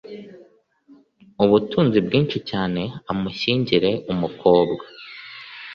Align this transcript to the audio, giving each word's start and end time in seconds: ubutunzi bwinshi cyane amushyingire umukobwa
ubutunzi 1.43 1.97
bwinshi 2.05 2.37
cyane 2.49 2.81
amushyingire 3.11 3.91
umukobwa 4.11 4.83